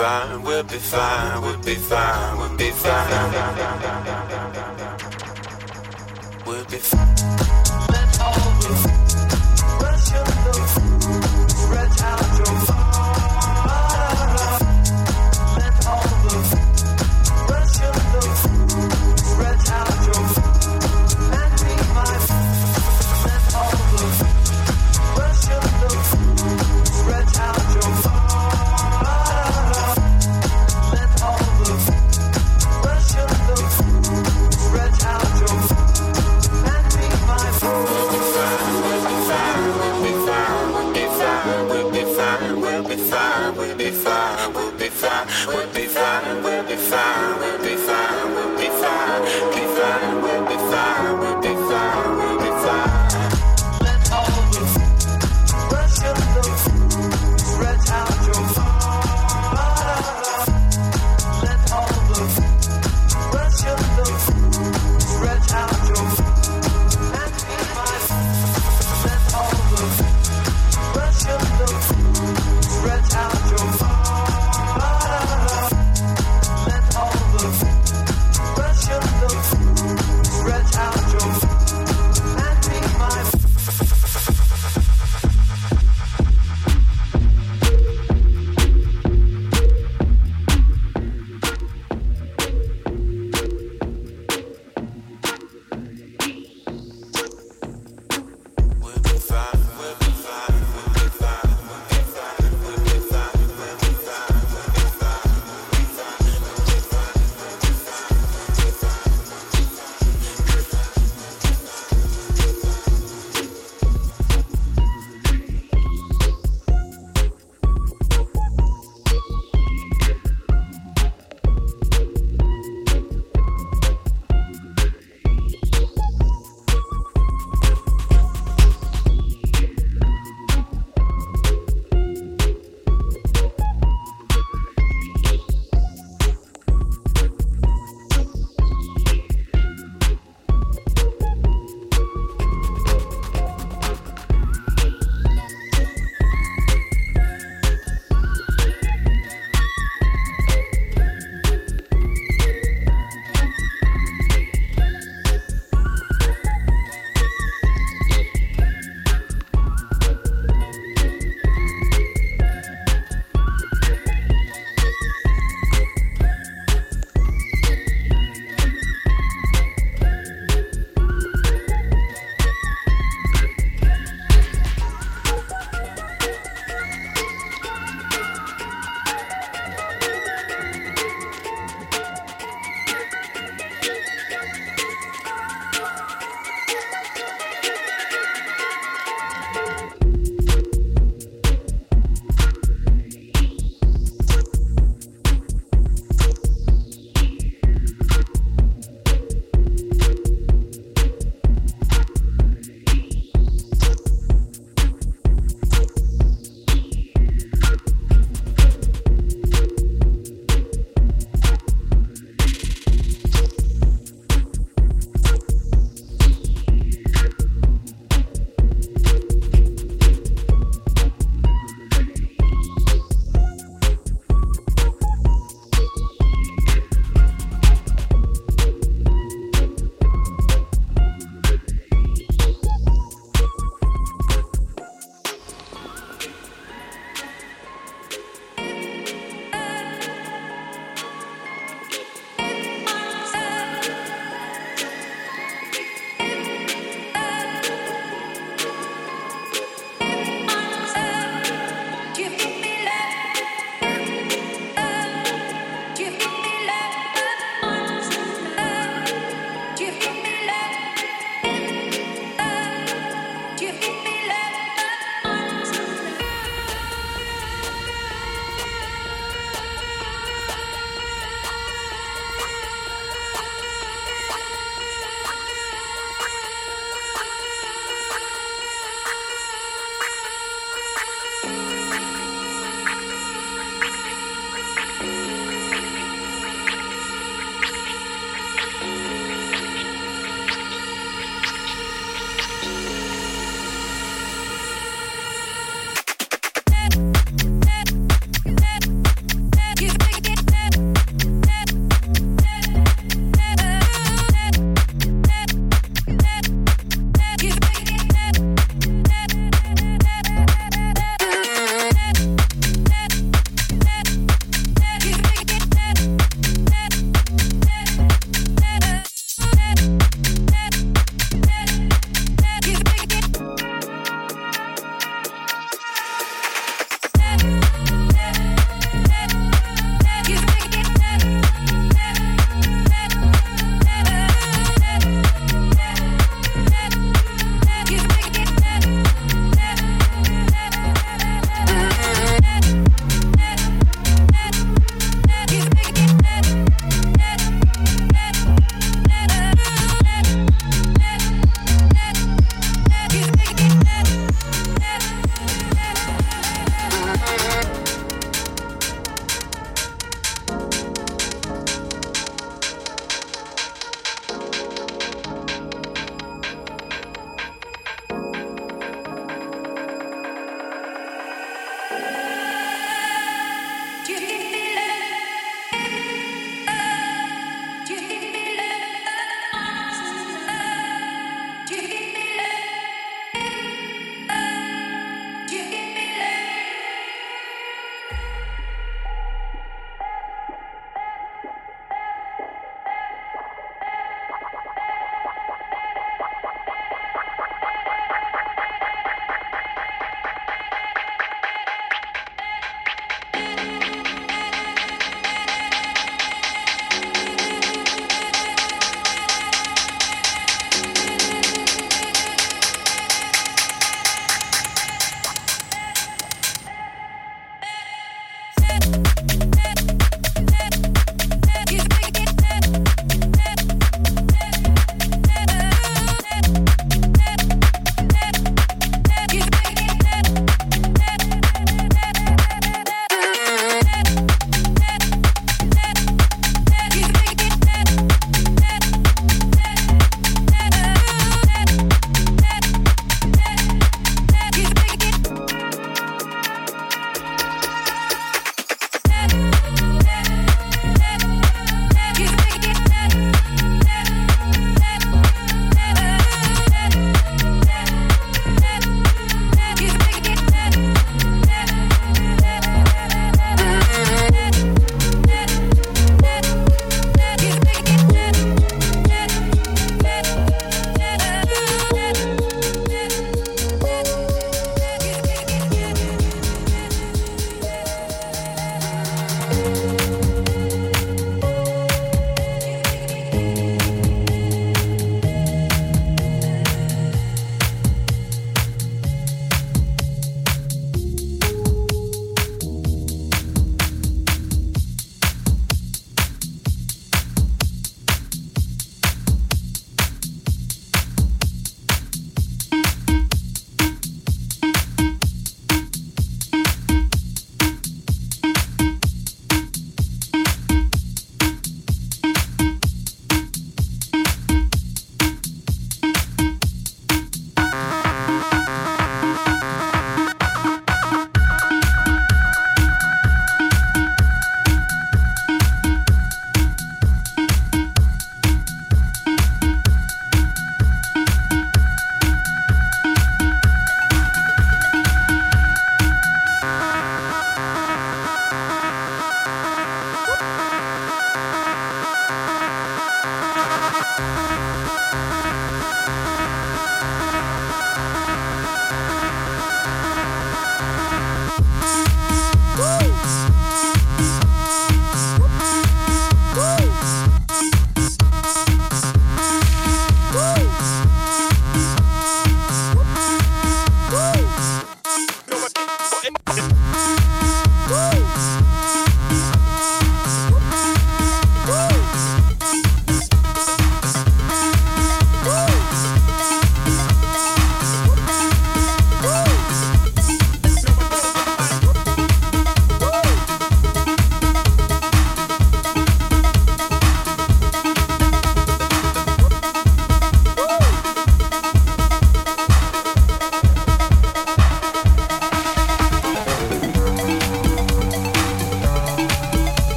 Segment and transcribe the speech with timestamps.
[0.00, 3.32] fine, we'll be fine, we'll be fine, we'll be fine.
[6.46, 7.69] We'll be fine.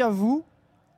[0.00, 0.44] À vous.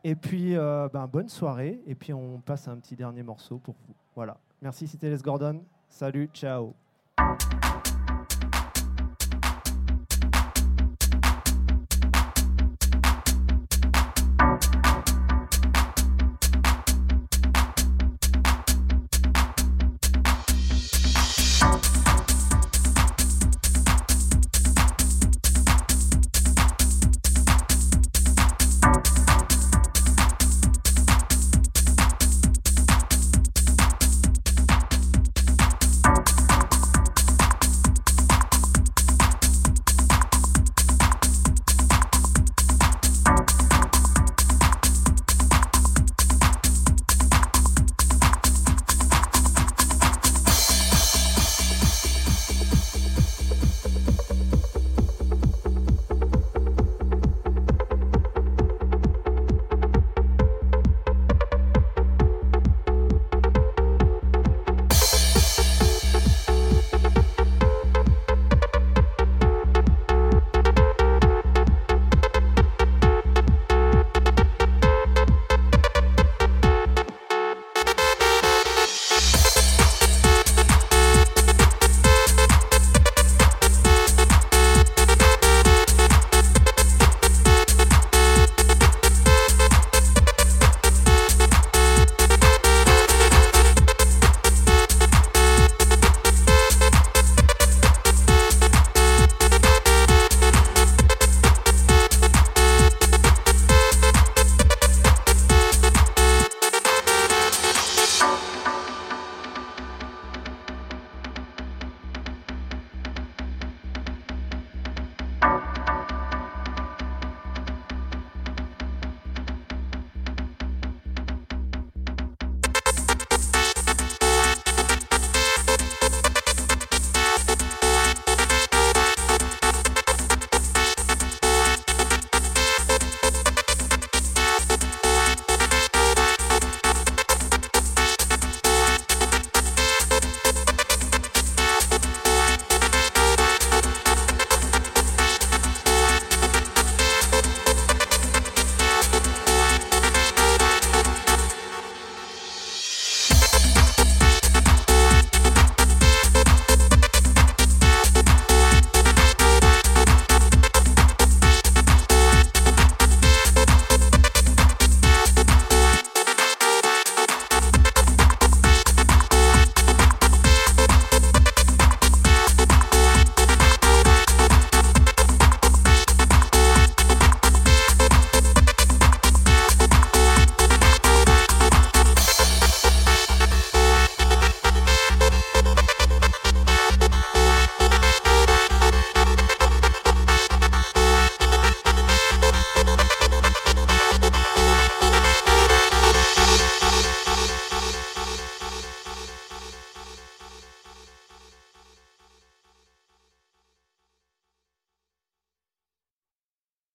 [0.05, 1.81] Et puis, euh, ben, bonne soirée.
[1.87, 3.95] Et puis, on passe un petit dernier morceau pour vous.
[4.15, 4.37] Voilà.
[4.61, 5.63] Merci, c'était Les Gordon.
[5.89, 6.75] Salut, ciao.